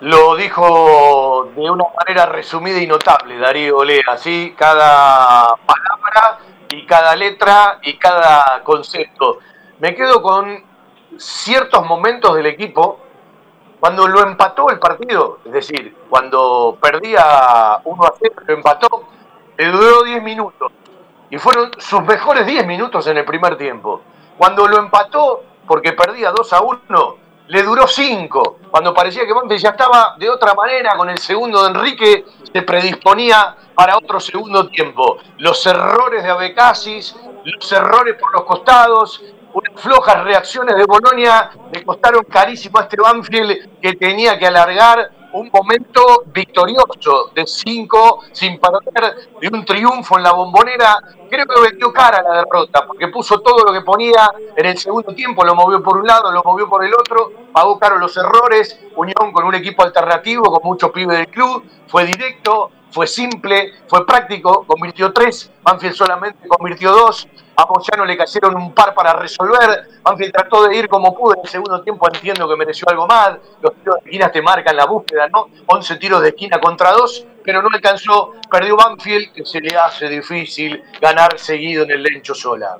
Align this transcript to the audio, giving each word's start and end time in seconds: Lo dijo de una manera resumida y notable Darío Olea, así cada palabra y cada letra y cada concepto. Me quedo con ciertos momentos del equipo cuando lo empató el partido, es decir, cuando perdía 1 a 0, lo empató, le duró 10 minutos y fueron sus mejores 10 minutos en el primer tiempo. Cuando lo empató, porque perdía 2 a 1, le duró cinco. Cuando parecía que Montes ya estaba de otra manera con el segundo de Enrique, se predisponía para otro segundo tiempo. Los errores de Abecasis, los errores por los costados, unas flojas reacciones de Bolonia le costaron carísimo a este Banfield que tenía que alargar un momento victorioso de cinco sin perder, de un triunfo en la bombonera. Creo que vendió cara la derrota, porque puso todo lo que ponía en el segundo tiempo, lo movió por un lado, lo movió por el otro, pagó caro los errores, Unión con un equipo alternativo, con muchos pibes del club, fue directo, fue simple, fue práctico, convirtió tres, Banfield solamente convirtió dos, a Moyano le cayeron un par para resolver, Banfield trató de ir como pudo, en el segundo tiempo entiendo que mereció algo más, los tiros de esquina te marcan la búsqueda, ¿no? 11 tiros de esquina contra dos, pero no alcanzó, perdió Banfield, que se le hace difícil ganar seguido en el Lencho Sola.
Lo 0.00 0.36
dijo 0.36 1.50
de 1.56 1.68
una 1.68 1.84
manera 1.96 2.26
resumida 2.26 2.78
y 2.78 2.86
notable 2.86 3.36
Darío 3.36 3.78
Olea, 3.78 4.02
así 4.12 4.54
cada 4.56 5.56
palabra 5.56 6.38
y 6.70 6.86
cada 6.86 7.16
letra 7.16 7.80
y 7.82 7.98
cada 7.98 8.62
concepto. 8.62 9.38
Me 9.80 9.96
quedo 9.96 10.22
con 10.22 10.64
ciertos 11.16 11.84
momentos 11.84 12.36
del 12.36 12.46
equipo 12.46 13.00
cuando 13.80 14.06
lo 14.06 14.22
empató 14.22 14.70
el 14.70 14.78
partido, 14.78 15.40
es 15.44 15.52
decir, 15.52 15.96
cuando 16.08 16.78
perdía 16.80 17.80
1 17.82 18.04
a 18.04 18.14
0, 18.20 18.34
lo 18.46 18.54
empató, 18.54 18.88
le 19.56 19.66
duró 19.66 20.04
10 20.04 20.22
minutos 20.22 20.72
y 21.30 21.38
fueron 21.38 21.72
sus 21.78 22.02
mejores 22.02 22.46
10 22.46 22.66
minutos 22.66 23.04
en 23.08 23.18
el 23.18 23.24
primer 23.24 23.56
tiempo. 23.56 24.02
Cuando 24.36 24.68
lo 24.68 24.78
empató, 24.78 25.42
porque 25.66 25.92
perdía 25.92 26.30
2 26.30 26.52
a 26.52 26.60
1, 26.60 27.16
le 27.48 27.62
duró 27.62 27.86
cinco. 27.86 28.58
Cuando 28.70 28.94
parecía 28.94 29.26
que 29.26 29.34
Montes 29.34 29.60
ya 29.60 29.70
estaba 29.70 30.14
de 30.18 30.28
otra 30.30 30.54
manera 30.54 30.96
con 30.96 31.08
el 31.08 31.18
segundo 31.18 31.62
de 31.62 31.70
Enrique, 31.70 32.24
se 32.52 32.62
predisponía 32.62 33.56
para 33.74 33.96
otro 33.96 34.20
segundo 34.20 34.68
tiempo. 34.68 35.18
Los 35.38 35.66
errores 35.66 36.22
de 36.22 36.30
Abecasis, 36.30 37.16
los 37.44 37.72
errores 37.72 38.16
por 38.18 38.32
los 38.32 38.44
costados, 38.44 39.22
unas 39.52 39.80
flojas 39.80 40.24
reacciones 40.24 40.76
de 40.76 40.84
Bolonia 40.84 41.50
le 41.72 41.84
costaron 41.84 42.22
carísimo 42.24 42.78
a 42.78 42.82
este 42.82 43.00
Banfield 43.00 43.80
que 43.80 43.94
tenía 43.94 44.38
que 44.38 44.46
alargar 44.46 45.10
un 45.38 45.50
momento 45.52 46.24
victorioso 46.26 47.30
de 47.34 47.46
cinco 47.46 48.20
sin 48.32 48.58
perder, 48.58 49.28
de 49.40 49.48
un 49.48 49.64
triunfo 49.64 50.16
en 50.16 50.24
la 50.24 50.32
bombonera. 50.32 50.98
Creo 51.30 51.46
que 51.46 51.60
vendió 51.60 51.92
cara 51.92 52.22
la 52.22 52.36
derrota, 52.36 52.86
porque 52.86 53.08
puso 53.08 53.40
todo 53.40 53.64
lo 53.64 53.72
que 53.72 53.82
ponía 53.82 54.30
en 54.56 54.66
el 54.66 54.78
segundo 54.78 55.14
tiempo, 55.14 55.44
lo 55.44 55.54
movió 55.54 55.82
por 55.82 55.98
un 55.98 56.06
lado, 56.06 56.32
lo 56.32 56.42
movió 56.42 56.68
por 56.68 56.84
el 56.84 56.92
otro, 56.94 57.32
pagó 57.52 57.78
caro 57.78 57.98
los 57.98 58.16
errores, 58.16 58.80
Unión 58.96 59.32
con 59.32 59.44
un 59.44 59.54
equipo 59.54 59.82
alternativo, 59.82 60.50
con 60.50 60.60
muchos 60.64 60.90
pibes 60.90 61.18
del 61.18 61.28
club, 61.28 61.64
fue 61.86 62.04
directo, 62.04 62.70
fue 62.90 63.06
simple, 63.06 63.72
fue 63.86 64.06
práctico, 64.06 64.64
convirtió 64.66 65.12
tres, 65.12 65.50
Banfield 65.62 65.94
solamente 65.94 66.48
convirtió 66.48 66.92
dos, 66.92 67.28
a 67.56 67.66
Moyano 67.66 68.04
le 68.04 68.16
cayeron 68.16 68.56
un 68.56 68.72
par 68.72 68.94
para 68.94 69.14
resolver, 69.14 69.88
Banfield 70.02 70.32
trató 70.32 70.68
de 70.68 70.76
ir 70.76 70.88
como 70.88 71.14
pudo, 71.14 71.34
en 71.34 71.40
el 71.42 71.48
segundo 71.48 71.82
tiempo 71.82 72.08
entiendo 72.12 72.48
que 72.48 72.56
mereció 72.56 72.88
algo 72.88 73.06
más, 73.06 73.36
los 73.60 73.74
tiros 73.74 73.96
de 73.96 74.10
esquina 74.10 74.30
te 74.30 74.42
marcan 74.42 74.76
la 74.76 74.86
búsqueda, 74.86 75.28
¿no? 75.28 75.48
11 75.66 75.96
tiros 75.96 76.22
de 76.22 76.28
esquina 76.30 76.60
contra 76.60 76.92
dos, 76.92 77.26
pero 77.44 77.62
no 77.62 77.68
alcanzó, 77.72 78.34
perdió 78.50 78.76
Banfield, 78.76 79.32
que 79.32 79.44
se 79.44 79.60
le 79.60 79.76
hace 79.76 80.08
difícil 80.08 80.82
ganar 81.00 81.38
seguido 81.38 81.84
en 81.84 81.90
el 81.90 82.02
Lencho 82.02 82.34
Sola. 82.34 82.78